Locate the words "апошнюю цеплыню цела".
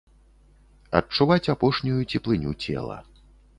1.55-3.01